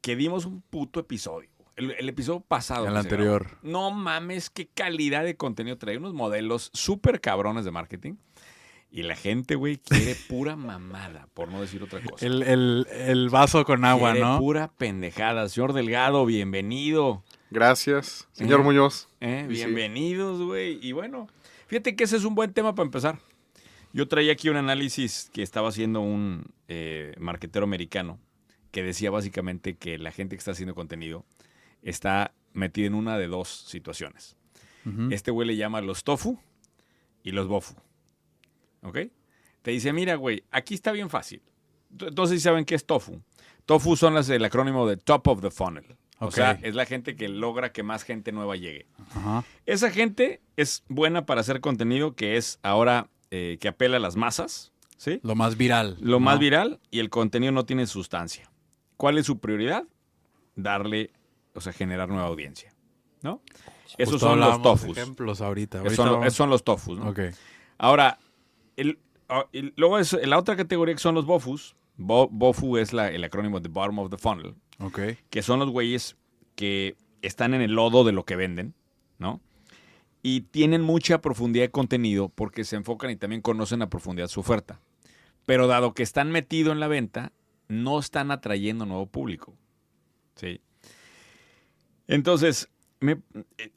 [0.00, 1.50] que dimos un puto episodio.
[1.78, 2.88] El, episodio pasado.
[2.88, 3.56] El anterior.
[3.62, 5.96] No mames, qué calidad de contenido trae.
[5.96, 8.14] Unos modelos súper cabrones de marketing.
[8.90, 12.26] Y la gente, güey, quiere pura mamada, por no decir otra cosa.
[12.26, 14.38] El, vaso con agua, quiere ¿no?
[14.38, 15.48] Pura pendejada.
[15.48, 17.22] Señor Delgado, bienvenido.
[17.50, 18.26] Gracias.
[18.32, 19.08] Señor Muñoz.
[19.20, 20.80] Eh, bienvenidos, güey.
[20.82, 21.28] Y bueno,
[21.68, 23.20] fíjate que ese es un buen tema para empezar.
[23.92, 28.18] Yo traía aquí un análisis que estaba haciendo un eh, marquetero americano
[28.72, 31.24] que decía básicamente que la gente que está haciendo contenido
[31.82, 34.36] está metida en una de dos situaciones.
[35.10, 36.38] Este güey le llama los tofu
[37.22, 37.74] y los bofu.
[38.82, 38.98] ¿Ok?
[39.60, 41.42] Te dice, mira, güey, aquí está bien fácil.
[41.90, 43.20] Entonces, ¿saben qué es tofu?
[43.66, 45.84] Tofu son las, el acrónimo de Top of the Funnel.
[46.20, 48.86] O sea, es la gente que logra que más gente nueva llegue.
[49.66, 54.16] Esa gente es buena para hacer contenido que es ahora eh, que apela a las
[54.16, 54.72] masas.
[54.96, 55.20] ¿sí?
[55.22, 55.96] Lo más viral.
[56.00, 58.50] Lo más viral y el contenido no tiene sustancia.
[58.96, 59.84] ¿Cuál es su prioridad?
[60.56, 61.10] Darle,
[61.58, 62.74] o sea, generar nueva audiencia.
[63.22, 63.42] ¿No?
[63.96, 64.96] Esos son los tofus.
[64.96, 65.82] ejemplos ahorita.
[65.84, 67.14] esos son, los tofus, ¿no?
[67.78, 68.18] Ahora,
[69.28, 71.76] Ah, luego es, la otra categoría que son los BOFUs.
[71.96, 74.54] BOFU es el acrónimo de Bottom of the Funnel.
[75.30, 76.16] Que son los güeyes
[76.54, 78.74] que están en el lodo de lo que venden,
[79.18, 79.40] ¿no?
[80.22, 84.40] Y tienen mucha profundidad de contenido porque se enfocan y también conocen a profundidad su
[84.40, 84.80] oferta.
[85.44, 87.32] Pero dado que están metidos en la venta,
[87.68, 89.54] no están atrayendo nuevo público.
[90.36, 90.60] ¿Sí?
[92.08, 92.68] Entonces,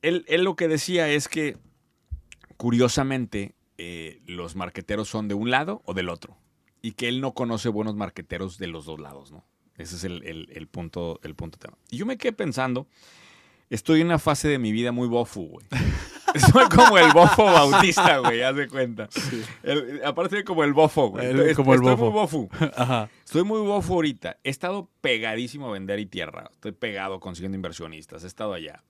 [0.02, 1.58] él, él lo que decía es que,
[2.58, 6.38] curiosamente, eh, los marqueteros son de un lado o del otro.
[6.84, 9.44] Y que él no conoce buenos marqueteros de los dos lados, ¿no?
[9.75, 11.75] Ese es el, punto, el punto tema.
[11.90, 12.88] Y yo me quedé pensando,
[13.72, 15.66] estoy en una fase de mi vida muy bofo, güey.
[16.52, 19.09] Soy como el bofo bautista, güey, haz de cuenta.
[20.06, 21.53] aparte de como el bofo, güey.
[21.56, 22.50] como el estoy muy bofo.
[23.25, 24.38] Estoy muy bofo ahorita.
[24.44, 26.50] He estado pegadísimo a vender y tierra.
[26.53, 28.24] Estoy pegado consiguiendo inversionistas.
[28.24, 28.84] He estado allá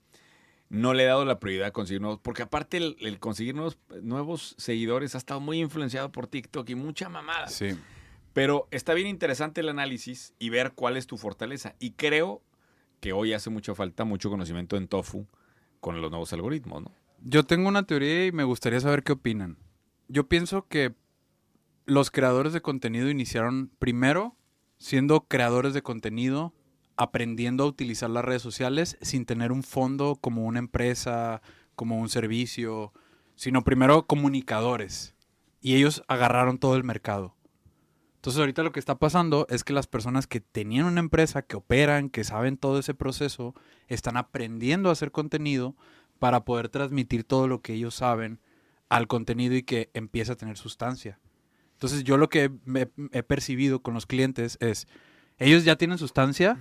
[0.72, 4.54] no le he dado la prioridad a conseguir nuevos, porque aparte el, conseguir nuevos, nuevos,
[4.56, 7.48] seguidores ha estado muy influenciado por TikTok y mucha mamada.
[7.48, 7.76] Sí.
[8.32, 11.74] Pero está bien interesante el análisis y ver cuál es tu fortaleza.
[11.78, 12.40] Y creo
[13.00, 15.26] que hoy hace mucha falta mucho conocimiento en Tofu
[15.80, 16.92] con los nuevos algoritmos, ¿no?
[17.24, 19.56] Yo tengo una teoría y me gustaría saber qué opinan.
[20.08, 20.94] Yo pienso que
[21.86, 24.36] los creadores de contenido iniciaron primero
[24.78, 26.52] siendo creadores de contenido
[26.96, 31.42] aprendiendo a utilizar las redes sociales sin tener un fondo como una empresa,
[31.76, 32.92] como un servicio,
[33.36, 35.14] sino primero comunicadores.
[35.60, 37.36] Y ellos agarraron todo el mercado.
[38.16, 41.56] Entonces ahorita lo que está pasando es que las personas que tenían una empresa, que
[41.56, 43.54] operan, que saben todo ese proceso,
[43.86, 45.76] están aprendiendo a hacer contenido
[46.22, 48.38] para poder transmitir todo lo que ellos saben
[48.88, 51.18] al contenido y que empiece a tener sustancia.
[51.72, 52.52] Entonces yo lo que
[53.10, 54.86] he percibido con los clientes es,
[55.38, 56.58] ellos ya tienen sustancia,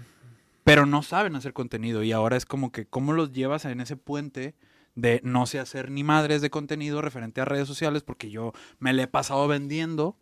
[0.63, 3.97] pero no saben hacer contenido y ahora es como que cómo los llevas en ese
[3.97, 4.55] puente
[4.95, 8.93] de no sé hacer ni madres de contenido referente a redes sociales porque yo me
[8.93, 10.17] le he pasado vendiendo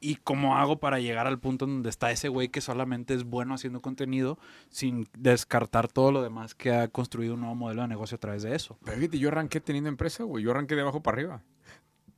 [0.00, 3.54] y cómo hago para llegar al punto donde está ese güey que solamente es bueno
[3.54, 4.38] haciendo contenido
[4.70, 8.42] sin descartar todo lo demás que ha construido un nuevo modelo de negocio a través
[8.42, 8.78] de eso.
[8.84, 11.42] Pero fíjate, yo arranqué teniendo empresa, güey, yo arranqué de abajo para arriba.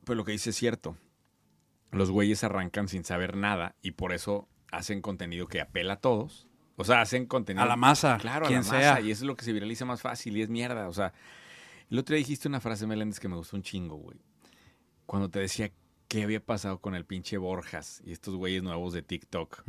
[0.05, 0.97] Pero lo que dice es cierto.
[1.91, 6.47] Los güeyes arrancan sin saber nada y por eso hacen contenido que apela a todos
[6.75, 7.63] o sea, hacen contenido.
[7.63, 8.17] A la masa.
[8.17, 9.01] Claro, a la masa.
[9.01, 10.87] Y eso es lo que se viraliza más fácil y es mierda.
[10.87, 11.13] O sea,
[11.89, 14.17] el otro día dijiste una frase, Meléndez, que me gustó un chingo, güey.
[15.05, 15.71] Cuando te decía
[16.17, 19.63] qué había pasado con el pinche Borjas y estos güeyes nuevos de TikTok.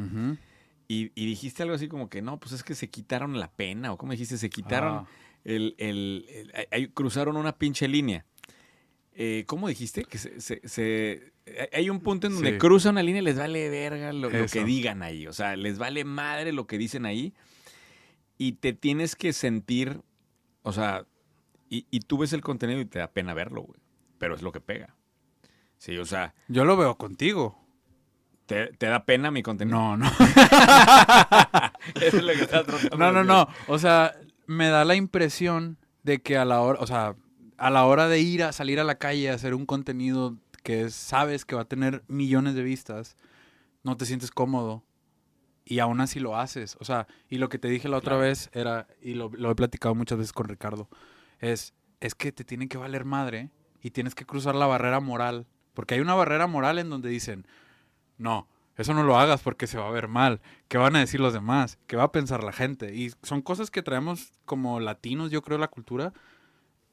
[0.88, 3.92] y, dijiste algo así como que no, pues es que se quitaron la pena.
[3.92, 5.08] O como dijiste, se quitaron ah.
[5.44, 8.26] el, el, Cruzaron una pinche línea.
[9.14, 10.04] Eh, ¿Cómo dijiste?
[10.04, 11.34] Que se
[11.72, 15.02] hay un punto en donde cruza una línea y les vale verga lo, que digan
[15.02, 15.26] ahí.
[15.26, 17.34] O sea, les vale madre lo que dicen ahí.
[18.38, 20.00] Y te tienes que sentir,
[20.62, 21.06] o sea,
[21.68, 23.80] y, tú ves el contenido y te da pena verlo, güey.
[24.18, 24.94] Pero es lo que pega.
[25.84, 26.34] Sí, o sea.
[26.48, 27.58] Yo lo veo contigo.
[28.46, 29.78] ¿Te, da pena mi contenido?
[29.78, 30.10] No, no.
[32.96, 33.46] No, no, no.
[33.68, 34.16] O sea,
[34.46, 37.16] me da la impresión de que a la hora, o sea,
[37.58, 40.88] a la hora de ir a salir a la calle a hacer un contenido que
[40.88, 43.18] sabes que va a tener millones de vistas,
[43.82, 44.84] no te sientes cómodo
[45.66, 46.78] y aún así lo haces.
[46.80, 49.94] O sea, y lo que te dije la otra vez era, y lo, he platicado
[49.94, 50.88] muchas veces con Ricardo,
[51.40, 53.50] es, es que te tiene que valer madre
[53.82, 55.46] y tienes que cruzar la barrera moral.
[55.74, 57.46] Porque hay una barrera moral en donde dicen,
[58.16, 60.40] no, eso no lo hagas porque se va a ver mal.
[60.68, 61.78] ¿Qué van a decir los demás?
[61.86, 62.94] ¿Qué va a pensar la gente?
[62.94, 66.12] Y son cosas que traemos como latinos, yo creo, la cultura.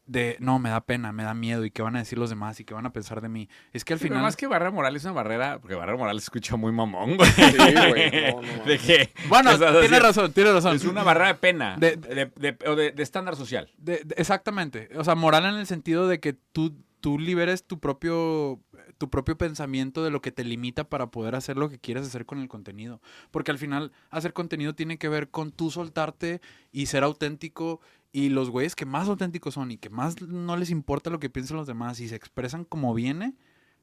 [0.07, 2.59] De, no, me da pena, me da miedo, y qué van a decir los demás,
[2.59, 3.47] y qué van a pensar de mí.
[3.71, 4.23] Es que al Sí, pero final...
[4.23, 7.29] más que barrera moral es una barrera, porque barrera moral se escucha muy mamón, güey.
[7.31, 7.43] Sí,
[7.87, 8.11] güey.
[8.33, 9.13] No, no, ¿De qué?
[9.29, 10.75] Bueno, tiene razón, tiene razón.
[10.75, 13.71] Es una barrera de pena, De- de, de- o de- de estándar social.
[13.77, 14.89] De- de- exactamente.
[14.97, 18.61] O sea, moral en el sentido de que tú, tú liberes tu propio,
[18.97, 22.25] tu propio pensamiento de lo que te limita para poder hacer lo que quieres hacer
[22.25, 23.01] con el contenido.
[23.31, 26.39] Porque al final, hacer contenido tiene que ver con tú soltarte
[26.71, 27.81] y ser auténtico.
[28.13, 31.29] Y los güeyes que más auténticos son y que más no les importa lo que
[31.29, 33.35] piensen los demás y se expresan como viene,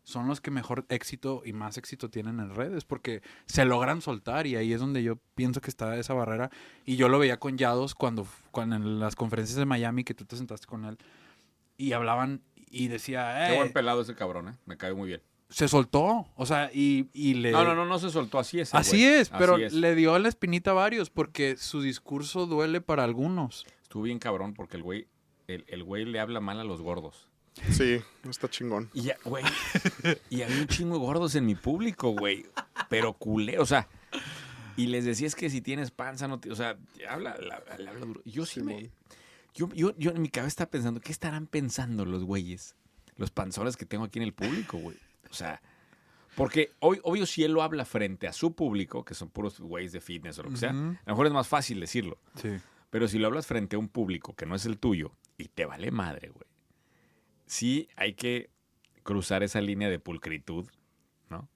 [0.03, 2.85] son los que mejor éxito y más éxito tienen en redes.
[2.85, 6.51] Porque se logran soltar y ahí es donde yo pienso que está esa barrera.
[6.85, 10.25] Y yo lo veía con Yados cuando, cuando en las conferencias de Miami que tú
[10.25, 10.99] te sentaste con él
[11.79, 14.55] y hablaban y decía, Qué "Eh, buen pelado ese cabrón, ¿eh?
[14.67, 15.23] Me cae muy bien.
[15.51, 16.27] se soltó.
[16.37, 17.53] O sea, y, y le...
[17.53, 18.75] No, no, no, no se soltó, así es.
[18.75, 19.21] Así güey.
[19.21, 19.73] es, pero Así es.
[19.73, 23.65] le dio la espinita a varios porque su discurso duele para algunos.
[23.83, 25.07] Estuvo bien cabrón porque el güey,
[25.47, 27.27] el, el güey le habla mal a los gordos.
[27.73, 28.89] Sí, está chingón.
[28.93, 29.43] Y ya, güey,
[30.31, 32.47] y había un chingo de gordos en mi público, güey.
[32.89, 33.89] Pero culé, o sea,
[34.77, 36.77] y les decías que si tienes panza, no te, o sea,
[37.09, 38.21] habla, la- le habla duro.
[38.25, 38.91] Yo sí me.
[39.59, 42.75] Yo, yo, yo en mi cabeza estaba pensando, ¿qué estarán pensando los güeyes?
[43.17, 44.97] Los panzones que tengo aquí en el público, güey.
[45.31, 45.61] O sea,
[46.37, 49.93] porque hoy, obvio, si él lo habla frente a su público, que son puros güeyes
[49.93, 52.19] de fitness o lo que sea, a lo mejor es más fácil decirlo.
[52.41, 52.51] Sí.
[52.91, 55.67] Pero si lo hablas frente a un público que no es el tuyo y te
[55.67, 56.47] vale madre, güey.
[57.47, 58.51] Sí hay que
[59.03, 60.69] cruzar esa línea de pulcritud,
[61.29, 61.49] ¿no?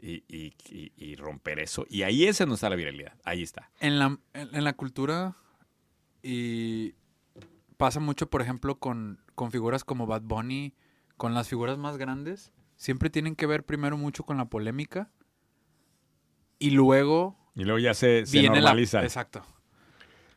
[0.00, 1.84] Y, y- y- y romper eso.
[1.88, 3.14] Y ahí es donde está la viralidad.
[3.24, 3.70] Ahí está.
[3.80, 5.36] En la, en, en la cultura
[6.22, 6.94] y
[7.76, 10.74] pasa mucho, por ejemplo, con, con figuras como Bad Bunny,
[11.16, 15.10] con las figuras más grandes, siempre tienen que ver primero mucho con la polémica
[16.58, 18.98] y luego Y luego ya se, se viene normaliza.
[19.00, 19.04] la...
[19.04, 19.42] Exacto.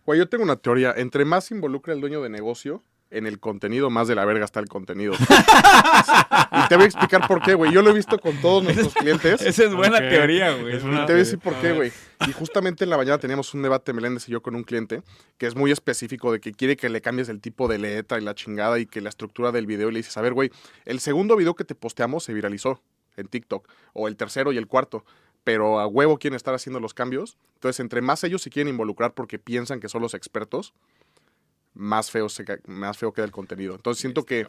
[0.05, 0.93] Güey, yo tengo una teoría.
[0.95, 4.45] Entre más se involucra el dueño de negocio en el contenido, más de la verga
[4.45, 5.13] está el contenido.
[6.51, 7.71] y te voy a explicar por qué, güey.
[7.71, 9.41] Yo lo he visto con todos nuestros clientes.
[9.41, 10.77] Esa es buena teoría, güey.
[10.77, 11.91] Y te voy a decir por qué, güey.
[12.27, 15.01] Y justamente en la mañana teníamos un debate, Meléndez y yo, con un cliente
[15.37, 18.21] que es muy específico de que quiere que le cambies el tipo de letra y
[18.21, 19.89] la chingada y que la estructura del video.
[19.89, 20.51] Y le dices, a ver, güey,
[20.85, 22.81] el segundo video que te posteamos se viralizó
[23.17, 25.03] en TikTok, o el tercero y el cuarto,
[25.43, 27.37] pero a huevo quieren estar haciendo los cambios.
[27.55, 30.73] Entonces, entre más ellos se quieren involucrar porque piensan que son los expertos,
[31.73, 33.75] más feo, se más feo queda el contenido.
[33.75, 34.47] Entonces, siento que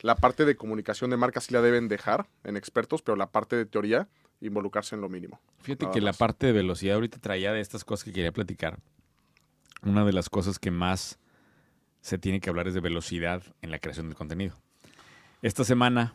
[0.00, 3.56] la parte de comunicación de marca sí la deben dejar en expertos, pero la parte
[3.56, 4.08] de teoría,
[4.40, 5.40] involucrarse en lo mínimo.
[5.60, 8.78] Fíjate Nada que la parte de velocidad ahorita traía de estas cosas que quería platicar.
[9.82, 11.18] Una de las cosas que más
[12.00, 14.54] se tiene que hablar es de velocidad en la creación del contenido.
[15.42, 16.14] Esta semana,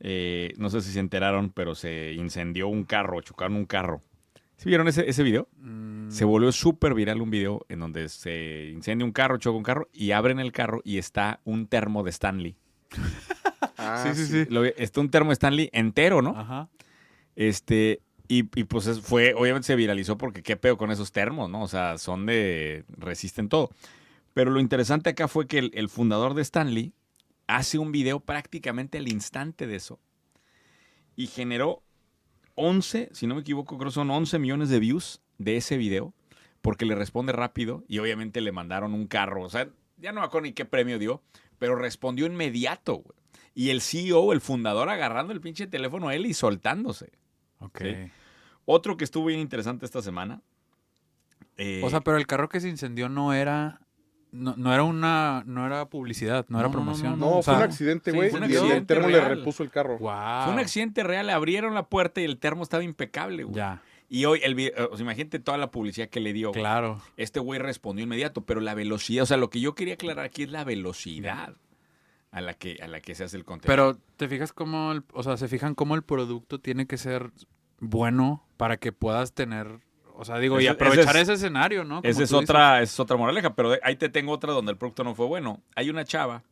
[0.00, 4.02] eh, no sé si se enteraron, pero se incendió un carro, chocaron un carro.
[4.56, 5.48] ¿Sí vieron ese, ese video?
[5.58, 9.62] Mm, Se volvió súper viral un video en donde se incendia un carro, choca un
[9.62, 12.56] carro y abren el carro y está un termo de Stanley.
[13.78, 14.50] Ah, sí, sí, sí.
[14.50, 16.30] Lo- está un termo de Stanley entero, ¿no?
[16.38, 16.68] Ajá.
[17.36, 21.50] Este, y, y, pues es- fue, obviamente se viralizó porque qué pedo con esos termos,
[21.50, 21.62] ¿no?
[21.62, 23.70] O sea, son de, resisten todo.
[24.32, 26.94] Pero lo interesante acá fue que el, el fundador de Stanley
[27.46, 30.00] hace un video prácticamente al instante de eso
[31.14, 31.82] y generó
[32.56, 36.12] 11, si no me equivoco, creo que son 11 millones de views de ese video
[36.62, 39.42] porque le responde rápido y obviamente le mandaron un carro.
[39.44, 41.22] O sea, ya no me acuerdo ni qué premio dio,
[41.58, 43.16] pero respondió inmediato, güey.
[43.54, 47.12] Y el CEO, el fundador, agarrando el pinche teléfono a él y soltándose.
[47.60, 47.80] Ok.
[47.82, 48.10] Sí.
[48.64, 50.42] Otro que estuvo bien interesante esta semana.
[51.56, 53.80] eh, O sea, pero el carro que se incendió no era...
[54.36, 55.42] No, no era una...
[55.46, 57.18] No era publicidad, no era No, no, no, promoción.
[57.18, 58.30] No, o fue sea, un accidente, güey.
[58.30, 59.38] fue un y el accidente termo le real.
[59.38, 59.98] repuso el carro.
[59.98, 60.44] Wow.
[60.44, 63.56] fue un accidente real, le abrieron la puerta y el termo estaba impecable, güey.
[63.56, 66.48] Ya, Y hoy, el video, o sea, imagínate toda la publicidad que le dio.
[66.50, 66.60] güey.
[66.60, 67.00] claro.
[67.16, 70.44] Este güey respondió inmediato, pero la velocidad, o sea, lo que yo quería aclarar aquí
[70.44, 71.54] es la velocidad
[72.30, 73.72] a la que, a la que se hace el contenido.
[73.72, 77.30] Pero te fijas cómo, el- o sea, se fijan cómo el producto tiene que ser
[77.80, 79.80] bueno para que puedas tener,
[80.16, 81.96] o sea, digo, y aprovechar ese es- ese escenario, ¿no?
[81.96, 84.72] Como Esa es otra, esa es otra moraleja, pero de- ahí te tengo otra donde
[84.72, 85.60] el producto no fue bueno.
[85.74, 86.42] Hay una chava,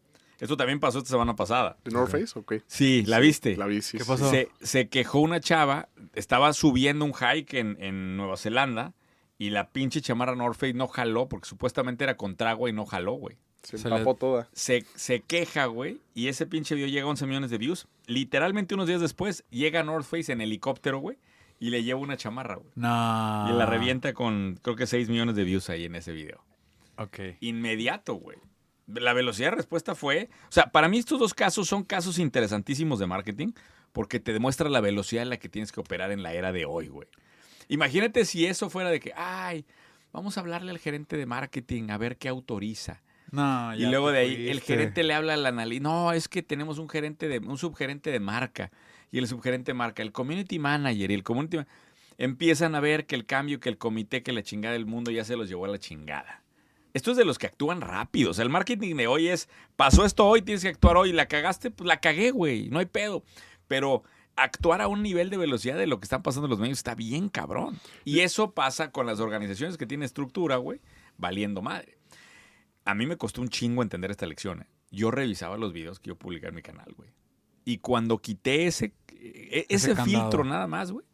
[0.41, 1.77] esto también pasó esta semana pasada.
[1.85, 2.39] ¿De North Face?
[2.39, 2.55] Ok.
[2.67, 3.57] Sí, ¿la Sí, viste?
[3.57, 4.29] La vi, sí, ¿Qué pasó?
[4.31, 8.93] Se, se quejó una chava, estaba subiendo un hike en, en Nueva Zelanda
[9.39, 12.85] y la pinche chamarra North Face no jaló porque supuestamente era contra agua y no
[12.87, 13.37] jaló, güey.
[13.63, 14.47] Se Se empapó toda.
[14.53, 17.87] Se, se queja, güey, y ese pinche video llega a 11 millones de views.
[18.07, 21.17] Literalmente unos días después llega North Face en helicóptero, güey,
[21.65, 22.69] y le lleva una chamarra, güey.
[22.75, 23.47] No.
[23.49, 26.45] Y la revienta con, creo que 6 millones de views ahí en ese video.
[26.99, 27.19] Ok.
[27.41, 28.37] Inmediato, güey.
[28.87, 32.99] La velocidad de respuesta fue, o sea, para mí estos dos casos son casos interesantísimos
[32.99, 33.53] de marketing
[33.93, 36.67] porque te demuestra la velocidad en la que tienes que operar en la era de
[36.67, 37.09] hoy, güey.
[37.69, 39.65] Imagínate si eso fuera de que, ay,
[40.13, 43.01] vamos a hablarle al gerente de marketing a ver qué autoriza.
[43.31, 45.83] No, Y ya luego te de ahí el gerente le habla al analista.
[45.83, 48.71] No, es que tenemos un gerente de, un subgerente de marca.
[49.15, 51.59] Y el subgerente marca, el community manager y el community
[52.19, 55.25] empiezan a ver que el cambio, que el comité, que la chingada del mundo ya
[55.25, 56.43] se los llevó a la chingada.
[56.95, 58.33] Esto es de los que actúan rápido.
[58.33, 61.13] O sea, el marketing de hoy es, pasó esto hoy, tienes que actuar hoy.
[61.13, 62.69] La cagaste, pues la cagué, güey.
[62.71, 63.23] No hay pedo.
[63.69, 64.03] Pero
[64.35, 67.29] actuar a un nivel de velocidad de lo que están pasando los medios está bien
[67.29, 67.79] cabrón.
[68.05, 70.81] Y eso pasa con las organizaciones que tienen estructura, güey,
[71.19, 71.99] valiendo madre.
[72.85, 74.63] A mí me costó un chingo entender esta lección.
[74.63, 74.67] ¿eh?
[74.91, 77.11] Yo revisaba los videos que yo publicaba en mi canal, güey.
[77.65, 81.05] Y cuando quité ese, e- ese, Ese filtro nada más, güey,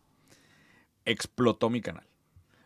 [1.04, 2.07] explotó mi canal.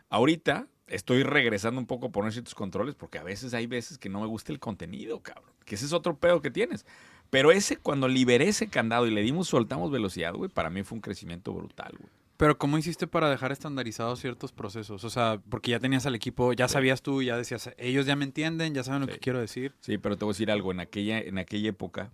[0.09, 4.09] Ahorita estoy regresando un poco a poner ciertos controles porque a veces hay veces que
[4.09, 5.53] no me gusta el contenido, cabrón.
[5.65, 6.85] Que ese es otro pedo que tienes.
[7.31, 10.97] Pero ese, cuando liberé ese candado y le dimos, soltamos velocidad, güey, para mí fue
[10.97, 12.11] un crecimiento brutal, güey.
[12.37, 15.05] Pero ¿cómo hiciste para dejar estandarizados ciertos procesos?
[15.05, 16.73] O sea, porque ya tenías al equipo, ya Sí.
[16.75, 19.15] sabías tú, ya decías, ellos ya me entienden, ya saben lo Sí.
[19.15, 19.73] que quiero decir.
[19.81, 20.73] Sí, pero te voy a decir algo.
[20.73, 22.11] En aquella, en aquella época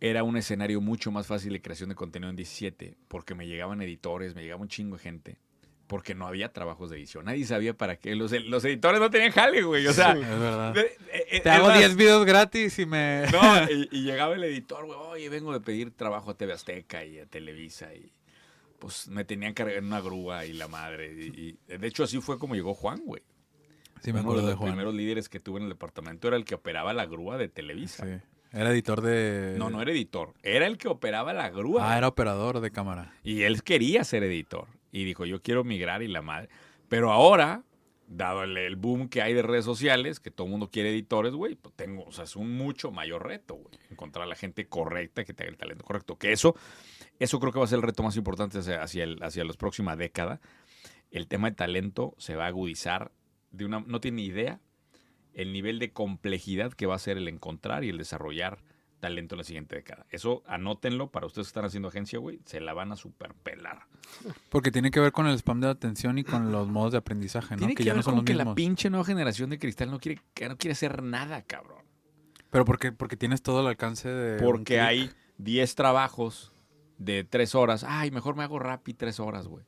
[0.00, 3.80] era un escenario mucho más fácil de creación de contenido en 17 porque me llegaban
[3.82, 5.36] editores, me llegaba un chingo de gente.
[5.86, 7.26] Porque no había trabajos de edición.
[7.26, 8.16] Nadie sabía para qué.
[8.16, 9.86] Los, los editores no tenían jale, güey.
[9.86, 10.20] O sea, Sí.
[10.20, 10.74] Es verdad.
[10.74, 10.80] de-
[11.12, 13.22] eh, eh, Te hago más, 10 videos gratis y me...
[13.32, 17.04] No, y, y llegaba el editor, güey, oye, vengo de pedir trabajo a TV Azteca
[17.04, 18.10] y a Televisa y
[18.80, 21.14] pues me tenían cargar en una grúa y la madre.
[21.14, 23.22] Y, y- de hecho así fue como llegó Juan, güey.
[24.02, 24.72] Sí, me Uno acuerdo de de los Juan.
[24.72, 28.04] primeros líderes que tuve en el departamento era el que operaba la grúa de Televisa.
[28.04, 28.20] Sí.
[28.52, 29.56] Era editor de...
[29.58, 31.92] No, no era editor, era el que operaba la grúa.
[31.92, 33.12] Ah, era operador de cámara.
[33.22, 34.68] Y él quería ser editor.
[34.92, 36.48] Y dijo, yo quiero migrar y la madre.
[36.88, 37.64] Pero ahora,
[38.06, 41.32] dado el, el boom que hay de redes sociales, que todo el mundo quiere editores,
[41.32, 43.78] güey, pues tengo, o sea, es un mucho mayor reto, güey.
[43.90, 46.16] Encontrar a la gente correcta que tenga el talento correcto.
[46.16, 46.54] Que eso,
[47.18, 49.98] eso creo que va a ser el reto más importante hacia, el, hacia las próximas
[49.98, 50.40] décadas.
[51.10, 53.12] El tema de talento se va a agudizar
[53.50, 54.60] de una, no tiene ni idea
[55.36, 58.58] el nivel de complejidad que va a ser el encontrar y el desarrollar
[59.00, 60.06] talento en la siguiente década.
[60.08, 63.86] Eso anótenlo para ustedes que están haciendo agencia, güey, se la van a superpelar.
[64.48, 67.54] Porque tiene que ver con el spam de atención y con los modos de aprendizaje,
[67.54, 67.58] ¿no?
[67.58, 69.90] Tiene que, ya ver no son con los que la pinche nueva generación de cristal
[69.90, 71.84] no quiere, que no quiere hacer nada, cabrón.
[72.50, 74.42] Pero porque, porque tienes todo el alcance de...
[74.42, 76.54] Porque hay 10 trabajos
[76.96, 77.84] de 3 horas.
[77.84, 79.66] Ay, mejor me hago Rappi 3 horas, güey.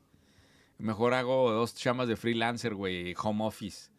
[0.79, 3.91] Mejor hago dos chamas de freelancer, güey, home office.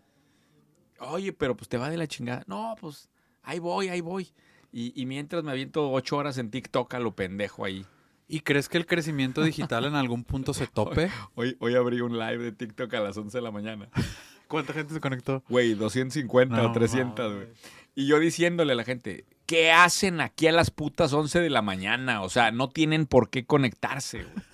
[1.01, 2.45] Oye, pero pues te va de la chingada.
[2.47, 3.09] No, pues
[3.43, 4.29] ahí voy, ahí voy.
[4.73, 7.85] Y, y mientras me aviento 8 horas en TikTok a lo pendejo ahí.
[8.29, 11.11] ¿Y crees que el crecimiento digital en algún punto se tope?
[11.35, 13.89] Hoy, hoy abrí un live de TikTok a las 11 de la mañana.
[14.47, 15.43] ¿Cuánta gente se conectó?
[15.49, 17.49] Güey, 250 o No 300, güey.
[17.95, 21.63] Y yo diciéndole a la gente, ¿qué hacen aquí a las putas 11 de la
[21.63, 22.23] mañana?
[22.23, 24.50] O sea, no tienen por qué conectarse, güey.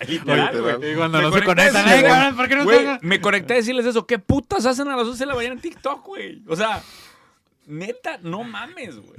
[0.00, 0.78] Literal, Literal.
[0.78, 0.92] güey.
[0.92, 2.78] Y cuando Me no se conecté a conectan, decirles, ¡ay, cabrón, ¿por qué no güey,
[2.78, 2.98] están?
[3.02, 4.06] Me conecté a decirles eso.
[4.06, 6.42] ¿Qué putas hacen a las 11 de la mañana en TikTok, güey?
[6.48, 6.82] O sea,
[7.66, 9.18] neta, no mames, güey.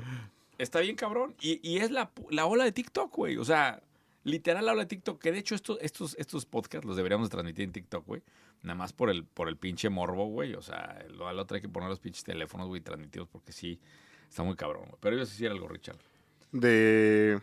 [0.57, 1.36] Está bien cabrón.
[1.41, 3.38] Y, y es la, la ola de TikTok, güey.
[3.38, 3.81] O sea,
[4.24, 5.19] literal la ola de TikTok.
[5.22, 8.22] Que de hecho estos, estos, estos podcasts los deberíamos de transmitir en TikTok, güey.
[8.63, 10.53] Nada más por el, por el pinche morbo, güey.
[10.55, 13.79] O sea, lo, al otro hay que poner los pinches teléfonos, güey, transmitidos porque sí,
[14.29, 14.98] está muy cabrón, güey.
[15.00, 15.98] Pero yo sí hiciera algo, Richard.
[16.51, 17.39] de...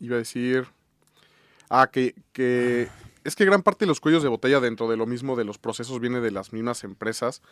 [0.00, 0.66] Iba a decir...
[1.68, 2.88] Ah, que, que...
[3.24, 5.58] Es que gran parte de los cuellos de botella dentro de lo mismo de los
[5.58, 7.42] procesos viene de las mismas empresas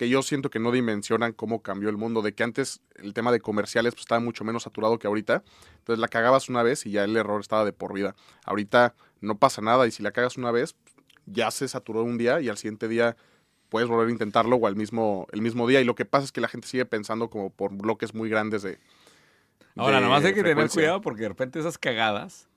[0.00, 3.32] que yo siento que no dimensionan cómo cambió el mundo, de que antes el tema
[3.32, 5.44] de comerciales pues, estaba mucho menos saturado que ahorita,
[5.76, 8.16] entonces la cagabas una vez y ya el error estaba de por vida.
[8.46, 10.74] Ahorita no pasa nada y si la cagas una vez,
[11.26, 13.14] ya se saturó un día y al siguiente día
[13.68, 16.32] puedes volver a intentarlo o al mismo, el mismo día y lo que pasa es
[16.32, 18.78] que la gente sigue pensando como por bloques muy grandes de...
[19.76, 22.48] Ahora, de nomás hay que tener cuidado porque de repente esas cagadas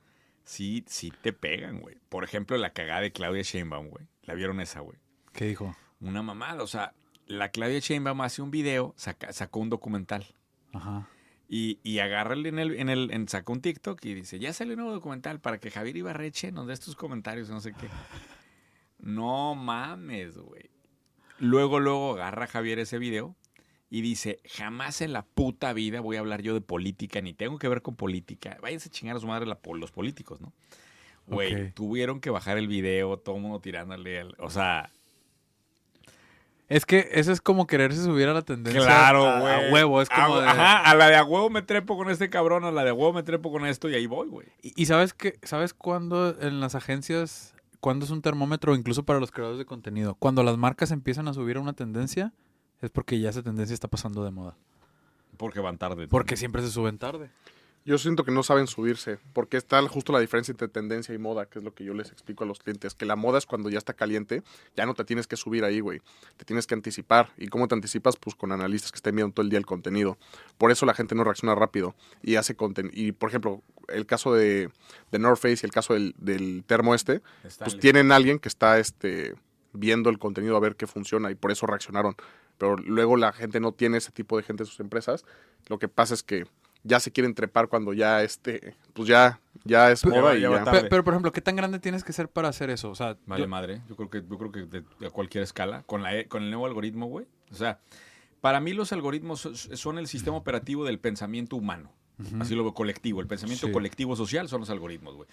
[0.44, 1.98] sí, sí te pegan, güey.
[2.10, 4.06] Por ejemplo, la cagada de Claudia Sheinbaum, güey.
[4.24, 4.98] ¿La vieron esa, güey?
[5.34, 5.76] ¿Qué dijo?
[6.00, 6.64] Una mamada.
[6.64, 6.94] O sea,
[7.28, 10.26] la Claudia Sheinbaum hace un video, saca- sacó un documental.
[10.74, 11.08] Ajá.
[11.50, 14.80] Y, y en el, en el, en, sacó un TikTok y dice, ya salió un
[14.80, 17.88] nuevo documental para que Javier Ibarreche nos dé estos comentarios, no sé qué.
[19.00, 20.70] No mames, güey.
[21.40, 23.36] Luego, luego agarra Javier ese video
[23.96, 27.60] y dice, jamás en la puta vida voy a hablar yo de política, ni tengo
[27.60, 28.58] que ver con política.
[28.60, 30.52] Váyanse a chingar a su madre la, los políticos, ¿no?
[31.28, 34.90] Güey, tuvieron que bajar el video, todo el mundo tirándole, al- o sea,
[36.70, 38.82] Es que eso es como quererse subir a la tendencia.
[38.82, 39.54] Claro, a- güey.
[39.70, 40.48] A huevo, es como A- de...
[40.48, 42.94] Ajá, a la de a huevo me trepo con este cabrón, a la de a
[42.96, 44.48] huevo me trepo con esto y ahí voy, güey.
[44.64, 49.20] Y, y sabes que, ¿sabes cuándo en las agencias, cuándo es un termómetro, incluso para
[49.20, 50.16] los creadores de contenido?
[50.16, 52.34] Cuando las marcas empiezan a subir a una tendencia,
[52.86, 54.56] es porque ya esa tendencia está pasando de moda.
[55.38, 56.08] Porque van tarde.
[56.08, 57.30] Porque siempre se suben tarde.
[57.86, 61.48] Yo siento que no saben subirse, porque está justo la diferencia entre tendencia y moda,
[61.48, 63.70] que es lo que yo les explico a los clientes, que la moda es cuando
[63.70, 64.42] ya está caliente,
[64.78, 66.02] ya no te tienes que subir ahí, güey,
[66.38, 67.34] te tienes que anticipar.
[67.38, 68.16] ¿Y cómo te anticipas?
[68.16, 70.18] Pues con analistas que estén viendo todo el día el contenido.
[70.58, 72.94] Por eso la gente no reacciona rápido y hace contenido.
[72.96, 74.70] Y, por ejemplo, el caso de,
[75.12, 77.22] de North Face y el caso del, del termo este,
[77.60, 79.36] pues tienen alguien que está este,
[79.74, 82.16] viendo el contenido a ver qué funciona y por eso reaccionaron.
[82.58, 85.26] Pero luego la gente no tiene ese tipo de gente en sus empresas.
[85.68, 86.46] Lo que pasa es que
[86.84, 90.50] ya se quieren trepar cuando ya este, pues ya, ya es Pero- moda y ya
[90.50, 90.64] va ya.
[90.66, 90.82] tarde.
[90.82, 92.90] Pe- Pero, por ejemplo, ¿qué tan grande tienes que ser para hacer eso?
[92.92, 93.82] O sea, Vale yo- madre.
[93.90, 96.50] Yo creo que, yo creo que de, de cualquier escala, con, la, e- con el
[96.50, 97.26] nuevo algoritmo, güey.
[97.52, 97.80] O sea,
[98.42, 101.92] para mí los algoritmos so- son el sistema operativo del pensamiento humano.
[102.40, 103.22] Así lo veo colectivo.
[103.22, 103.74] El pensamiento Sí.
[103.74, 105.28] colectivo social son los algoritmos, güey.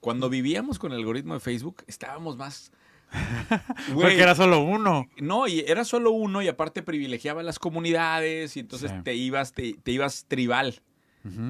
[0.00, 2.72] Cuando vivíamos con el algoritmo de Facebook, estábamos más.
[3.92, 5.06] Porque era solo uno.
[5.18, 8.96] No, y era solo uno y aparte privilegiaba las comunidades y entonces Sí.
[9.04, 10.80] te ibas, te, te ibas tribal.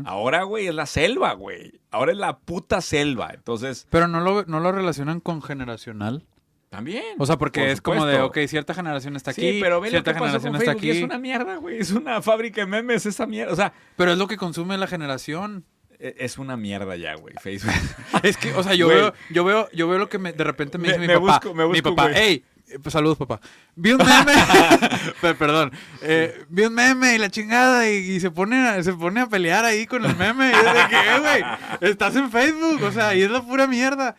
[0.04, 1.80] Ahora, güey, es la selva, güey.
[1.90, 3.30] Ahora es la puta selva.
[3.34, 6.24] Entonces, Pero no lo, no lo relacionan con generacional.
[6.70, 7.02] también.
[7.18, 9.88] O sea, porque Por es como de, ok, cierta generación está aquí, Sí, pero ve
[9.88, 10.90] lo cierta que pasó generación con está aquí.
[10.90, 11.78] es una mierda, güey.
[11.80, 13.52] Es una fábrica de memes esa mierda.
[13.52, 15.64] O sea, Pero es lo que consume la generación.
[15.98, 17.72] E- es una mierda ya, güey, Facebook.
[18.22, 18.98] Es que, o sea, yo Güey.
[18.98, 21.14] veo, yo veo, yo veo lo que me, de repente me Me- dice mi me
[21.20, 21.40] papá.
[21.40, 22.14] busco- me mi busco, papá, güey.
[22.22, 23.40] hey, eh, pues, saludos papá.
[23.76, 24.32] Vi un meme,
[25.20, 25.72] Pe- perdón,
[26.02, 29.26] eh, vi un meme y la chingada y, y se pone, a, se pone a
[29.26, 30.50] pelear ahí con el meme.
[30.50, 33.66] Y es de que, "Eh, güey, estás en Facebook, o sea, y es la pura
[33.66, 34.16] mierda.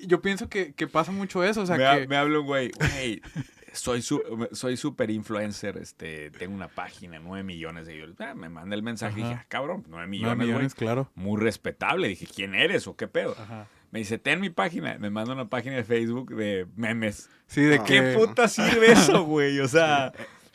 [0.00, 2.06] Yo pienso que, que pasa mucho eso, o sea, me, ha- que...
[2.08, 3.20] me habla un güey, güey,
[3.72, 8.20] soy su- soy super influencer, este, tengo una página, nueve millones de seguidores.
[8.20, 10.48] Ah, me manda el mensaje y dije, ah, cabrón, nueve No, millones, güey.
[10.48, 11.10] millones, claro.
[11.14, 12.08] Muy respetable.
[12.08, 13.36] Dije, ¿quién eres o qué pedo?
[13.38, 13.68] Ajá.
[13.90, 14.98] Me dice, ten mi página.
[14.98, 17.30] Me manda una página de Facebook de memes.
[17.46, 17.84] Sí, de Ah.
[17.84, 17.94] que...
[17.94, 19.58] ¿Qué puta sirve eso, güey?
[19.60, 20.12] O sea,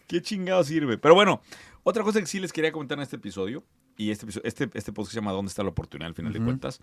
[0.07, 0.97] ¿qué chingado sirve?
[0.97, 1.41] Pero bueno,
[1.83, 3.63] otra cosa que sí les quería comentar en este episodio,
[3.97, 6.07] y este, episodio- este, este podcast se llama ¿Dónde está la oportunidad?
[6.09, 6.79] Al final de cuentas,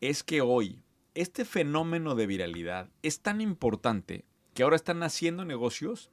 [0.00, 0.82] es que hoy
[1.14, 4.24] este fenómeno de viralidad es tan importante
[4.56, 6.10] que ahora están haciendo negocios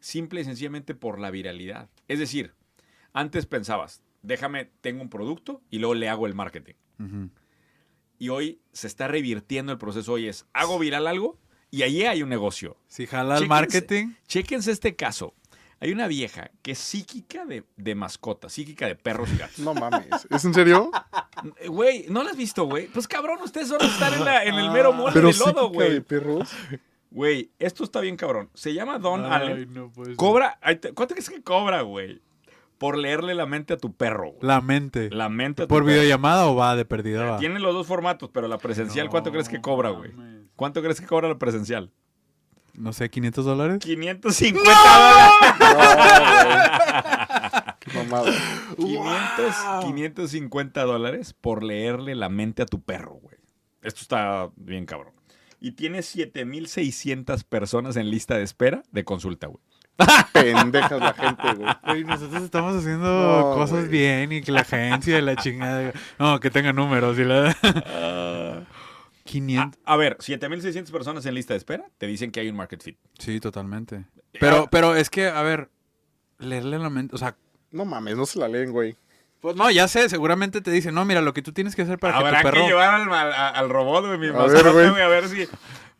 [0.00, 1.88] simple y sencillamente por la viralidad.
[2.08, 2.52] Es decir,
[3.14, 6.74] antes pensabas, déjame, tengo un producto y luego le hago el marketing.
[8.18, 10.12] Y hoy se está revirtiendo el proceso.
[10.12, 11.38] Hoy es, hago viral algo
[11.70, 12.76] y allí hay un negocio.
[12.86, 14.12] Si jala el marketing...
[14.26, 15.34] Chéquense este caso.
[15.80, 19.58] Hay una vieja que es psíquica de, de mascotas, psíquica de perros y gatos.
[19.58, 20.06] No mames.
[20.30, 20.90] ¿Es en serio?
[21.58, 22.86] Eh, Güey, ¿no la has visto, güey?
[22.86, 25.74] Pues cabrón, ustedes solo están en, la- en el mero mole Pero de lodo, de
[25.74, 26.00] güey.
[26.00, 26.50] perros.
[27.14, 28.50] Güey, esto está bien cabrón.
[28.54, 29.72] Se llama Don Ay, Allen.
[29.72, 29.92] no.
[30.16, 30.58] Cobra,
[30.94, 32.20] ¿cuánto crees que cobra, güey?
[32.76, 34.38] Por leerle la mente a tu perro, güey.
[34.42, 35.08] La mente.
[35.10, 35.92] La mente a tu ¿Por perro.
[35.94, 37.24] videollamada o va de perdida?
[37.24, 37.38] Va?
[37.38, 40.12] Tiene los dos formatos, pero la presencial, ¿cuánto crees que cobra, güey?
[40.12, 40.42] mames.
[40.56, 41.92] ¿Cuánto crees que cobra la presencial?
[42.74, 43.78] No sé, 500 dólares.
[43.78, 44.70] 550
[45.60, 46.70] dólares.
[47.78, 48.32] Qué mamada.
[48.76, 53.36] 500, 550 dólares por leerle la mente a tu perro, güey.
[53.82, 55.12] Esto está bien cabrón.
[55.64, 59.62] Y tiene 7600 personas en lista de espera de consulta, güey.
[60.32, 61.72] Pendejas la gente, güey.
[61.86, 63.90] Güey, nosotros estamos haciendo No, cosas güey.
[63.90, 65.92] bien y que la agencia y la chingada.
[66.18, 67.56] No, que tenga números y la.
[67.86, 68.60] Ah,
[69.24, 69.80] 500.
[69.86, 72.98] a ver, 7600 personas en lista de espera te dicen que hay un market fit.
[73.18, 74.04] Sí, totalmente.
[74.38, 75.70] Pero, Ah, pero es que, a ver,
[76.38, 77.14] leerle la mente.
[77.14, 77.36] O sea,
[77.70, 78.96] No mames, no se la leen, güey.
[79.44, 81.98] Pues no, ya sé, seguramente te dicen, no, mira, lo que tú tienes que hacer
[81.98, 82.66] para Habrá que tu que, perro.
[82.66, 84.88] llevar al, al- al robot, güey, mi A ver, güey.
[84.88, 85.46] güey, a ver si...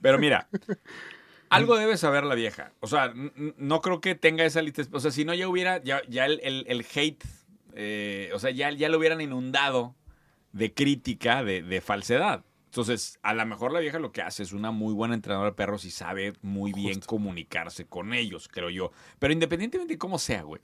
[0.00, 0.48] Pero mira,
[1.50, 2.72] algo debe saber la vieja.
[2.80, 4.80] O sea, no creo que tenga esa lista.
[4.92, 7.22] O sea, si no ya hubiera, ya, ya el, el- el hate,
[7.74, 9.94] eh, o sea, ya, ya lo hubieran inundado
[10.52, 12.44] de crítica, de, de falsedad.
[12.66, 15.54] Entonces, a lo mejor la vieja lo que hace es una muy buena entrenadora de
[15.56, 18.90] perros y sabe muy bien comunicarse con ellos, creo yo.
[19.18, 20.62] Pero independientemente de cómo sea, güey.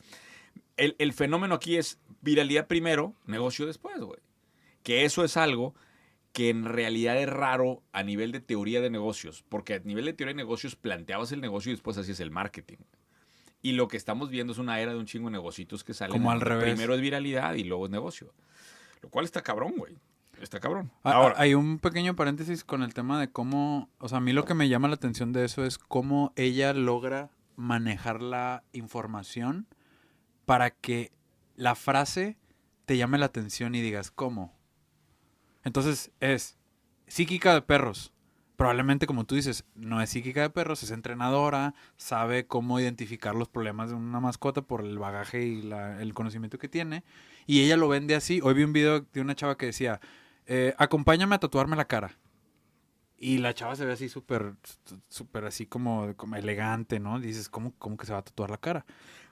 [0.77, 4.21] El, el fenómeno aquí es viralidad primero, negocio después, güey.
[4.83, 5.75] Que eso es algo
[6.33, 10.13] que en realidad es raro a nivel de teoría de negocios, porque a nivel de
[10.13, 12.79] teoría de negocios planteabas el negocio y después hacías el marketing.
[13.63, 16.13] Y lo que estamos viendo es una era de un chingo de negocios que salen.
[16.13, 16.73] Como al revés.
[16.73, 18.33] Primero es viralidad y luego es negocio.
[19.03, 19.99] Lo cual está cabrón, güey.
[20.41, 20.91] Está cabrón.
[21.03, 24.21] Ah, Ahora, ah, Hay un pequeño paréntesis con el tema de cómo, o sea, a
[24.21, 28.63] mí lo que me llama la atención de eso es cómo ella logra manejar la
[28.73, 29.67] información
[30.51, 31.13] para que
[31.55, 32.37] la frase
[32.85, 34.53] te llame la atención y digas, ¿cómo?
[35.63, 36.59] Entonces es
[37.07, 38.13] psíquica de perros.
[38.57, 43.49] Probablemente, como tú dices, no es psíquica de perros, es entrenadora, sabe cómo identificar los
[43.49, 47.05] problemas de una mascota por el bagaje y el conocimiento que tiene.
[47.47, 48.41] Y ella lo vende así.
[48.43, 50.01] Hoy vi un video de una chava que decía,
[50.47, 52.19] eh, acompáñame a tatuarme la cara.
[53.17, 54.57] Y la chava se ve así súper,
[55.09, 57.21] súper así como, como elegante, ¿no?
[57.21, 58.85] Dices, ¿cómo, ¿cómo que se va a tatuar la cara?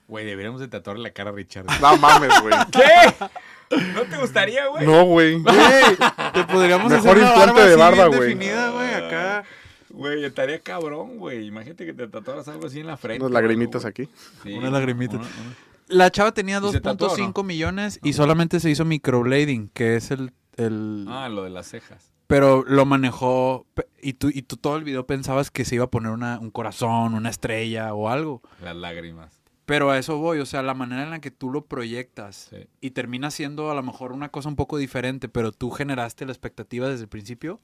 [0.09, 1.67] Güey, deberíamos de tatuarle la cara a Richard.
[1.81, 2.55] No mames, güey.
[2.73, 3.77] ¿Qué?
[3.95, 4.87] ¿No te gustaría, güey?
[4.87, 5.41] No, güey.
[5.43, 5.97] Güey,
[6.33, 8.21] te podríamos Mejor hacer una implante barba de barba, güey.
[8.21, 9.45] definida, güey, acá.
[9.91, 11.47] Güey, estaría cabrón, güey.
[11.47, 13.23] Imagínate que te tatuaras algo así en la frente.
[13.25, 13.91] Unas lagrimitas güey.
[13.91, 14.09] aquí.
[14.43, 15.17] Sí, Unas lagrimitas.
[15.17, 15.57] una- una-
[15.89, 17.43] La chava tenía ¿Y se tatuó o 2.5 no?
[17.45, 20.33] millones y solamente se hizo microblading, que es el...
[20.57, 22.11] el Ah, lo de las cejas.
[22.27, 23.67] Pero lo manejó
[24.03, 26.51] y tú, y tú todo el video pensabas que se iba a poner una, un
[26.51, 28.43] corazón, una estrella o algo.
[28.63, 29.38] Las lágrimas.
[29.69, 32.67] Pero a eso voy, o sea, la manera en la que tú lo proyectas Sí.
[32.81, 36.33] y termina siendo a lo mejor una cosa un poco diferente, pero tú generaste la
[36.33, 37.61] expectativa desde el principio,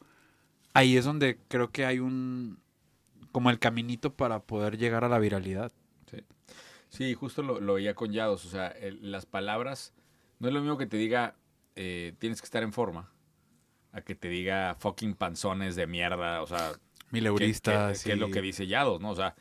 [0.75, 2.59] ahí es donde creo que hay un...
[3.33, 5.73] como el caminito para poder llegar a la viralidad.
[6.91, 8.45] Sí, justo lo, lo veía con Yados.
[8.45, 9.93] O sea, el- las palabras.
[10.39, 11.35] No es lo mismo que te diga
[11.75, 13.11] eh, tienes que estar en forma.
[13.93, 16.41] A que te diga fucking panzones de mierda.
[16.43, 16.73] O sea,
[17.11, 17.99] Mil que- euristas.
[18.03, 19.11] que, que es lo que dice Yados, ¿no?
[19.11, 19.35] O sea,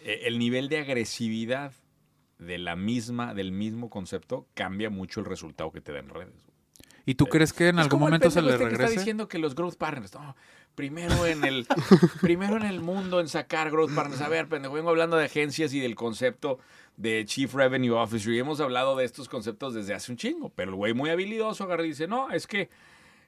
[0.00, 1.72] eh, el nivel de agresividad
[2.38, 6.46] de la misma, del mismo concepto cambia mucho el resultado que te da en redes.
[7.04, 8.98] ¿Y tú crees que en Es algún momento se le este que está regrese?
[9.00, 10.36] diciendo que los growth partners, no,
[10.74, 11.66] primero en el
[12.20, 14.20] primero en el mundo en sacar growth partners.
[14.20, 16.58] A ver, pendejo, vengo hablando de agencias y del concepto
[16.96, 20.70] de Chief Revenue Officer y hemos hablado de estos conceptos desde hace un chingo, pero
[20.70, 22.68] el güey muy habilidoso agarra y dice, "No, es que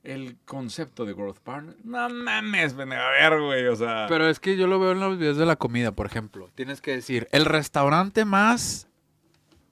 [0.03, 4.41] el concepto de growth partner, no mames, pendejo, a ver, güey, o sea, Pero es
[4.41, 6.51] que yo lo veo en los videos de la comida, por ejemplo.
[6.55, 8.89] Tienes que decir el restaurante más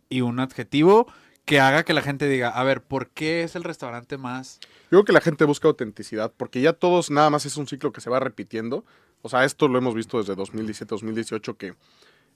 [0.08, 1.06] y un adjetivo
[1.44, 4.58] que haga que la gente diga, a ver, ¿por qué es el restaurante más?
[4.84, 7.90] Yo creo que la gente busca autenticidad, porque ya todos nada más es un ciclo
[7.92, 8.84] que se va repitiendo.
[9.22, 11.74] O sea, esto lo hemos visto desde 2017-2018, que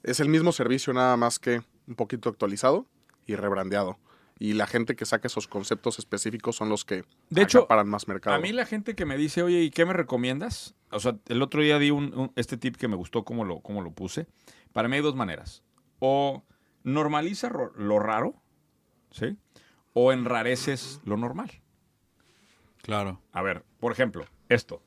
[0.03, 2.87] es el mismo servicio nada más que un poquito actualizado
[3.25, 3.97] y rebrandeado.
[4.39, 8.07] Y la gente que saca esos conceptos específicos son los que De hecho, acaparan más
[8.07, 8.35] mercado.
[8.35, 10.73] A mí la gente que me dice, oye, ¿y qué me recomiendas?
[10.91, 13.59] O sea, el otro día di un, un- este tip que me gustó cómo lo,
[13.61, 14.25] cómo lo puse.
[14.73, 15.61] Para mí hay dos maneras.
[15.99, 16.43] O
[16.83, 18.35] normaliza lo raro,
[19.11, 19.37] ¿sí?
[19.93, 21.51] O enrareces lo normal.
[22.81, 23.21] Claro.
[23.31, 24.81] A ver, por ejemplo, esto.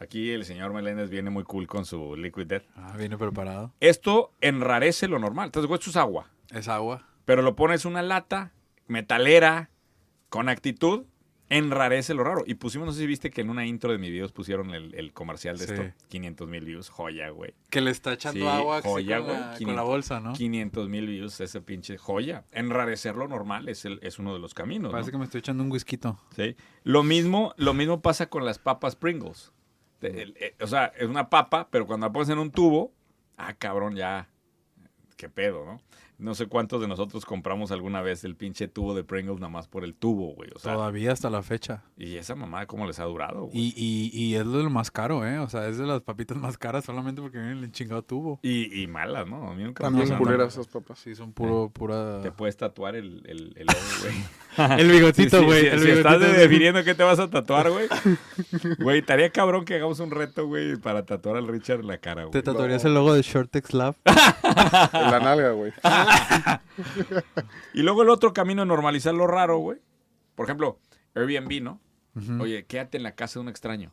[0.00, 2.64] Aquí el señor Meléndez viene muy cool con su Liquid Death.
[2.74, 3.74] Ah, viene preparado.
[3.80, 5.46] Esto enrarece lo normal.
[5.46, 6.30] Entonces, esto es agua.
[6.50, 7.06] Es agua.
[7.26, 8.52] Pero lo pones una lata
[8.86, 9.68] metalera
[10.30, 11.04] con actitud,
[11.50, 12.44] enrarece lo raro.
[12.46, 14.94] Y pusimos, no sé si viste que en una intro de mis videos pusieron el,
[14.94, 15.72] el comercial de Sí.
[15.74, 16.06] esto.
[16.08, 17.52] 500 mil views, joya, güey.
[17.68, 19.76] Que le está echando Sí, agua joya, con, güey, la, con 500.
[19.76, 20.32] la bolsa, ¿no?
[20.32, 22.44] 500 mil views, ese pinche joya.
[22.52, 24.92] Enrarecer lo normal es, el, es uno de los caminos.
[24.92, 25.12] Parece ¿no?
[25.12, 25.98] que me estoy echando un whisky.
[26.36, 26.56] Sí.
[26.84, 29.52] Lo mismo, lo mismo pasa con las papas Pringles.
[30.00, 32.94] El- eh, o sea, es una papa, pero cuando la pones en un tubo,
[33.36, 34.28] ah, cabrón, ya,
[35.16, 35.82] qué pedo, ¿no?
[36.20, 39.66] No sé cuántos de nosotros compramos alguna vez el pinche tubo de Pringles nada más
[39.68, 40.50] por el tubo, güey.
[40.54, 41.82] O sea, Todavía hasta la fecha.
[41.96, 43.58] y esa mamá, ¿cómo les ha durado, güey?
[43.58, 45.38] Y, y, y es lo más caro, ¿eh?
[45.38, 48.38] O sea, es de las papitas más caras solamente porque vienen el chingado tubo.
[48.42, 49.50] Y, y malas, ¿no?
[49.50, 50.98] A mí nunca También culeras esas papas.
[50.98, 52.20] Sí, son puro, pura...
[52.22, 54.80] Te puedes tatuar el, el, el logo, güey.
[54.80, 55.60] El bigotito, Sí, sí, güey.
[55.62, 57.88] sí, el si bigotito, estás definiendo qué te vas a tatuar, güey.
[58.80, 62.22] Güey, estaría cabrón que hagamos un reto, güey, para tatuar al Richard en la cara,
[62.24, 62.32] güey.
[62.32, 63.94] ¿Te tatuarías el logo de Shortex Lab?
[64.92, 65.72] En la nalga, güey.
[67.74, 69.78] Y luego el otro camino es normalizar lo raro, güey.
[70.34, 70.78] Por ejemplo,
[71.14, 71.80] Airbnb, ¿no?
[72.40, 73.92] Oye, quédate en la casa de un extraño.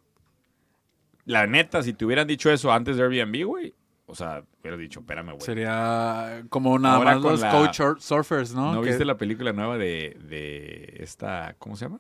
[1.25, 3.75] La neta, si te hubieran dicho eso antes de Airbnb, güey,
[4.06, 5.41] o sea, hubieras dicho, espérame, güey.
[5.41, 8.73] Sería como nada Ahora más los la- coach sur- surfers, ¿no?
[8.73, 11.99] ¿No viste la película nueva de, de esta, ¿cómo se llama?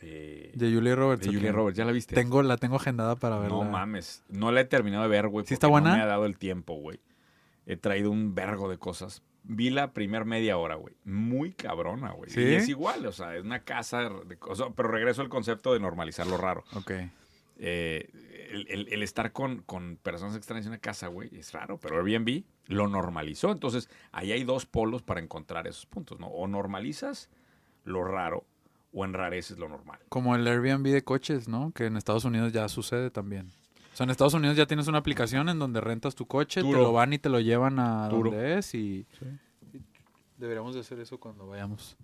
[0.00, 1.24] Eh, De Julia Roberts.
[1.24, 1.52] de ¿o Julia?
[1.52, 2.14] Roberts, ¿ya la viste?
[2.14, 3.56] Tengo, la tengo agendada para verla.
[3.56, 5.44] No mames, no la he terminado de ver, güey.
[5.46, 5.90] ¿Sí está buena?
[5.90, 7.00] No me ha dado el tiempo, güey.
[7.66, 9.22] He traído un vergo de cosas.
[9.42, 10.94] Vi la primer media hora, güey.
[11.04, 12.30] Muy cabrona, güey.
[12.30, 12.40] ¿Sí?
[12.40, 14.68] Y es igual, o sea, es una casa de cosas.
[14.74, 16.64] Pero regreso al concepto de normalizar lo raro.
[16.74, 16.92] Ok.
[17.58, 18.10] Eh,
[18.50, 21.78] el, el- el estar con, con personas extrañas en una casa, güey, es raro.
[21.78, 23.50] Pero Airbnb lo normalizó.
[23.52, 26.26] Entonces, ahí hay dos polos para encontrar esos puntos, ¿no?
[26.28, 27.30] O normalizas
[27.84, 28.44] lo raro
[28.92, 29.98] o enrareces lo normal.
[30.08, 31.72] Como el Airbnb de coches, ¿no?
[31.72, 33.52] Que en Estados Unidos ya sucede también.
[33.96, 36.80] O sea, en Estados Unidos ya tienes una aplicación en donde rentas tu coche, Duro.
[36.80, 38.30] te lo van y te lo llevan a Duro.
[38.30, 39.06] donde es y...
[39.72, 39.80] y
[40.36, 41.96] Deberíamos de hacer eso cuando vayamos.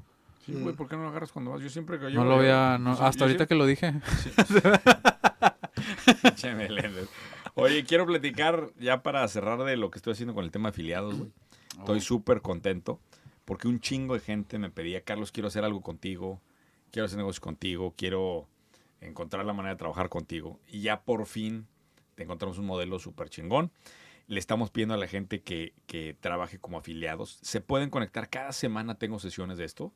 [0.47, 1.61] Sí, güey, ¿por qué no lo agarras cuando vas?
[1.61, 2.79] Yo siempre que No lo voy a...
[2.79, 3.93] no- Sí, hasta yo ahorita que lo dije.
[6.57, 7.11] Meléndez.
[7.57, 10.71] Oye, quiero platicar ya para cerrar de lo que estoy haciendo con el tema de
[10.71, 11.31] afiliados, güey.
[11.79, 13.01] Estoy súper contento
[13.45, 16.41] porque un chingo de gente me pedía, Carlos, quiero hacer algo contigo,
[16.91, 18.47] quiero hacer negocios contigo, quiero
[19.03, 20.59] encontrar la manera de trabajar contigo.
[20.71, 21.67] Y ya por fin
[22.16, 23.70] encontramos un modelo súper chingón.
[24.29, 27.38] Le estamos pidiendo a la gente que, que trabaje como afiliados.
[27.42, 28.31] Se pueden conectar.
[28.31, 29.92] Cada semana tengo sesiones de esto.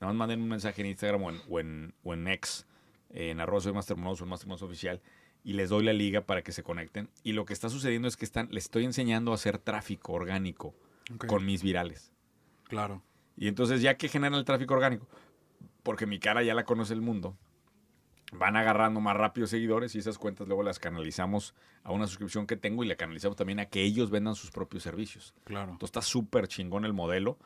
[0.00, 2.66] Nada más manden un mensaje en Instagram o en, o en, o en X,
[3.10, 5.00] en arroba soy Master Monos o en oficial
[5.46, 7.08] y les doy la liga para que se conecten.
[7.22, 10.74] Y lo que está sucediendo es que están, les estoy enseñando a hacer tráfico orgánico
[11.28, 12.12] con mis virales.
[12.64, 13.04] Claro.
[13.36, 15.06] Y entonces ya que generan el tráfico orgánico,
[15.84, 17.38] porque mi cara ya la conoce el mundo,
[18.32, 22.56] van agarrando más rápido seguidores y esas cuentas luego las canalizamos a una suscripción que
[22.56, 25.34] tengo y la canalizamos también a que ellos vendan sus propios servicios.
[25.44, 25.72] Claro.
[25.72, 27.38] Entonces está súper chingón el modelo.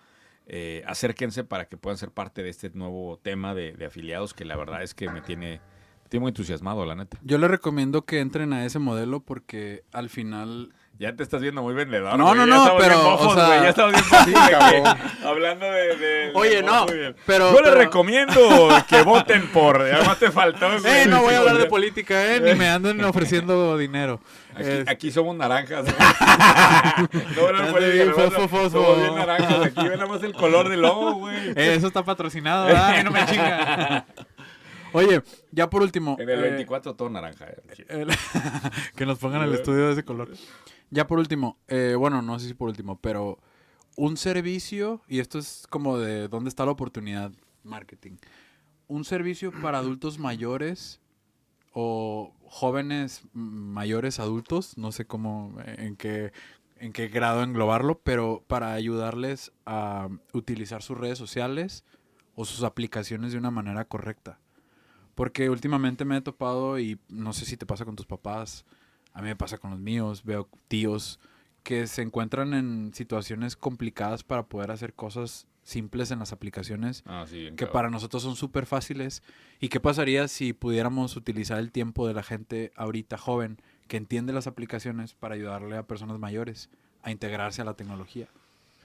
[0.46, 4.44] Eh, acérquense para que puedan ser parte de este nuevo tema de, de afiliados que
[4.44, 5.60] la verdad es que me tiene,
[6.02, 7.18] me tiene muy entusiasmado, la neta.
[7.22, 11.62] Yo les recomiendo que entren a ese modelo porque al final Ya te estás viendo
[11.62, 12.18] muy vendedor.
[12.18, 12.40] No, güey.
[12.40, 13.62] no, no, pero, mofos, o sea.
[13.62, 14.98] Ya estamos bien Sí, cabrón.
[15.24, 15.96] Hablando de...
[15.96, 16.84] de- Oye, de- no,
[17.24, 19.80] pero- Yo les pero- recomiendo que voten por...
[19.80, 20.66] Además te faltó...
[20.86, 24.20] Eh, no voy a hablar de política, eh, ni me anden ofreciendo dinero.
[24.54, 25.84] Aquí, Es- aquí somos naranjas.
[25.84, 25.94] güey.
[27.34, 28.70] no, no, política, fosfo, fosfo.
[28.70, 29.62] Somos bien naranjas.
[29.62, 31.48] Aquí ve nada más el color del logo, güey.
[31.56, 33.02] Eh, eso está patrocinado, ¿verdad?
[33.04, 34.04] No me chinga.
[34.92, 36.16] Oye, ya por último.
[36.20, 37.46] En el eh, 24 todo naranja.
[37.48, 38.06] eh.
[38.96, 40.28] que nos pongan el estudio de ese color.
[40.90, 43.38] Ya por último, eh, bueno, no sé si por último, pero
[43.96, 48.16] un servicio, y esto es como de dónde está la oportunidad marketing.
[48.88, 51.00] Un servicio para adultos mayores
[51.72, 56.32] o jóvenes mayores adultos, no sé cómo, en qué,
[56.78, 61.84] en qué grado englobarlo, pero para ayudarles a utilizar sus redes sociales
[62.34, 64.40] o sus aplicaciones de una manera correcta.
[65.14, 68.64] Porque últimamente me he topado y no sé si te pasa con tus papás,
[69.12, 71.20] a mí me pasa con los míos, veo tíos
[71.62, 77.26] que se encuentran en situaciones complicadas para poder hacer cosas simples en las aplicaciones Ah,
[77.28, 79.22] sí, que para nosotros son súper fáciles.
[79.60, 84.32] ¿Y qué pasaría si pudiéramos utilizar el tiempo de la gente ahorita joven que entiende
[84.32, 86.70] las aplicaciones para ayudarle a personas mayores
[87.02, 88.28] a integrarse a la tecnología?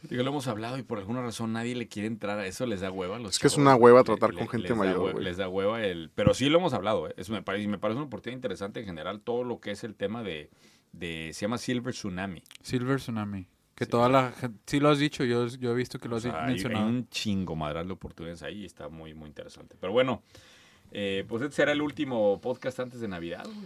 [0.10, 2.82] Digo, lo hemos hablado y por alguna razón nadie le quiere entrar a eso, les
[2.82, 3.16] da hueva.
[3.18, 5.22] a Los Es que es una hueva tratar le- con gente les mayor.
[5.22, 6.10] Les da hueva el...
[6.16, 7.14] Pero sí lo hemos hablado, ¿eh?
[7.18, 9.84] Eso me parece, y me parece una oportunidad interesante en general todo lo que es
[9.84, 10.50] el tema de...
[10.92, 12.42] de se llama Silver Tsunami.
[12.62, 13.48] Silver Tsunami.
[13.76, 13.92] Que Sí.
[13.92, 14.58] toda la gente...
[14.66, 16.48] Sí lo has dicho, yo, yo he visto que lo O has sea, hay, hay
[16.54, 16.88] mencionado.
[16.88, 19.76] un chingo madral de oportunidades ahí y está muy, muy interesante.
[19.80, 20.24] Pero bueno,
[20.92, 23.58] eh, pues este será el último podcast antes de Navidad, güey.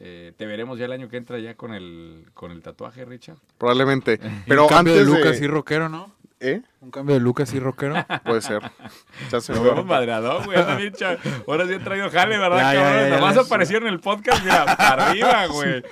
[0.00, 3.38] Eh, te veremos ya el año que entra ya con el, con el tatuaje, Richard.
[3.58, 4.20] Probablemente.
[4.46, 5.48] Pero un cambio de Lucas y de...
[5.48, 6.16] rockero, ¿no?
[6.40, 6.62] ¿Eh?
[6.80, 7.94] Un cambio de Lucas y rockero.
[8.24, 8.62] Puede ser.
[9.32, 10.56] Ya se vemos madreador, güey.
[10.56, 12.94] Ahora sí he traído jale, ¿verdad, Ya, ya, cabrón?
[12.94, 15.82] ya, ya Nada más les- aparecieron en el podcast, mira, para arriba, güey.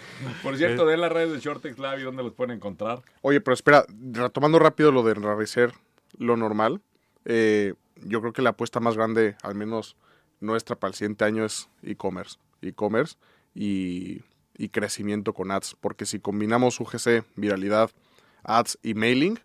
[0.43, 3.03] Por cierto, den las redes de Shortex Lab y dónde los pueden encontrar.
[3.23, 5.73] Oye, pero espera, retomando rápido lo de enrarecer
[6.17, 6.81] lo normal,
[7.25, 9.97] eh, yo creo que la apuesta más grande, al menos
[10.41, 12.39] nuestra para el siguiente año, es e-commerce.
[12.63, 13.17] E-commerce
[13.57, 14.23] y,
[14.57, 15.77] y crecimiento con ads.
[15.81, 17.91] Porque si combinamos UGC, viralidad,
[18.45, 19.37] ads y mailing,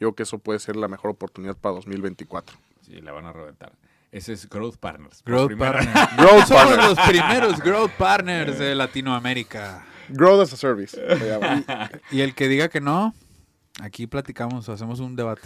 [0.00, 2.56] yo creo que eso puede ser la mejor oportunidad para 2024.
[2.80, 3.72] Sí, la van a reventar.
[4.10, 5.22] Ese es Growth Partners.
[5.24, 6.16] Growth Partners.
[6.16, 6.88] Growth Somos Partners.
[6.88, 9.84] los primeros Growth Partners de Latinoamérica.
[10.08, 10.98] Growth as a service.
[12.10, 13.14] Y el que diga que no,
[13.82, 15.42] aquí platicamos, hacemos un debate.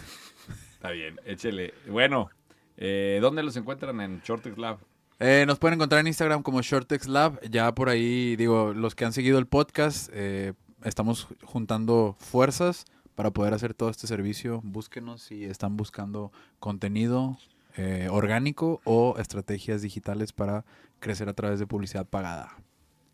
[0.74, 1.74] Está bien, échele.
[1.88, 2.30] Bueno,
[2.76, 4.78] eh, ¿dónde los encuentran en Shortex Lab?
[5.24, 7.40] Eh, nos pueden encontrar en Instagram como Shortex Lab.
[7.48, 13.30] Ya por ahí, digo, los que han seguido el podcast, eh, estamos juntando fuerzas para
[13.30, 14.61] poder hacer todo este servicio.
[14.64, 17.38] Búsquenos si están buscando contenido
[17.76, 20.64] eh, orgánico o estrategias digitales para
[20.98, 22.56] crecer a través de publicidad pagada.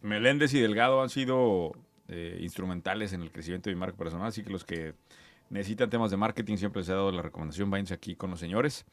[0.01, 1.73] Meléndez y Delgado han sido
[2.09, 4.95] eh, instrumentales en el crecimiento de mi marca personal, así que los que
[5.51, 8.87] necesitan temas de marketing siempre les he dado la recomendación, váyanse aquí con los señores.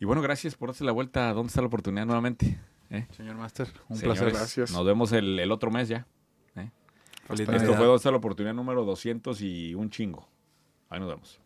[0.00, 1.32] Y bueno, gracias por darse la vuelta.
[1.32, 2.58] ¿Dónde está la oportunidad nuevamente?
[2.90, 3.06] ¿Eh?
[3.16, 4.38] Señor Master, un Señores, placer.
[4.38, 4.72] Gracias.
[4.72, 6.06] Nos vemos el, el otro mes ya.
[7.26, 10.28] Feliz Esto fue ¿Dónde está la oportunidad número 200 y un chingo.
[10.90, 11.40] Ahí nos vemos.